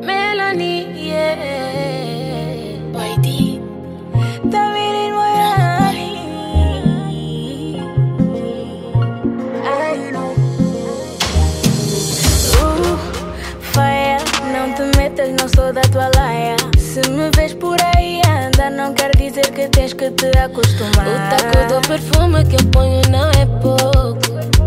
[0.00, 2.80] Melanie, yeah.
[2.96, 3.60] YD.
[4.48, 5.12] David in
[13.60, 14.16] Faia,
[14.50, 16.56] não te metas, não sou da tua laia.
[16.78, 21.06] Se me vês por aí andar, não quer dizer que tens que te acostumar.
[21.06, 24.65] O taco do perfume que eu ponho não é pouco.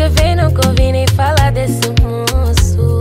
[0.00, 0.34] Que vem?
[0.34, 3.00] Nunca ouvi nem falar desse moço.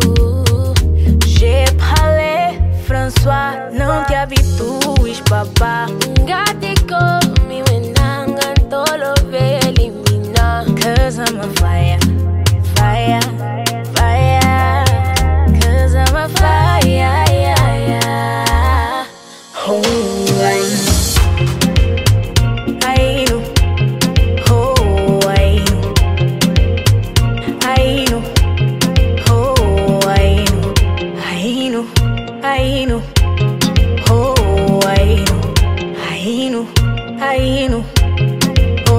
[1.26, 5.86] J'ai parlé, François, não te habitues, papá.
[6.26, 6.76] Gati
[7.48, 10.66] mi wenanga tolo ve elimina.
[10.82, 12.00] Cause I'm a fire,
[12.76, 13.69] fire.
[37.62, 38.96] Oh,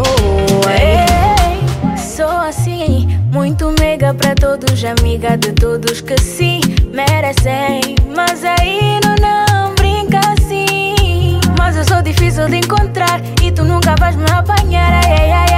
[1.96, 6.60] sou assim, muito mega pra todos, amiga de todos que sim
[6.92, 7.96] merecem.
[8.14, 11.40] Mas aí não, não brinca assim.
[11.58, 15.06] Mas eu sou difícil de encontrar e tu nunca vais me apanhar.
[15.06, 15.49] Ai, ai, ai,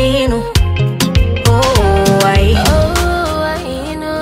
[0.00, 0.52] I know.
[1.46, 4.14] Oh, I know.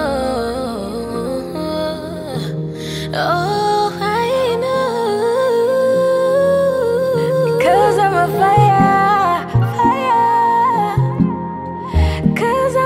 [3.13, 4.15] Oh, I.
[7.63, 9.41] Cause I'm a fire,
[9.77, 10.97] fire.
[12.35, 12.86] Cause I'm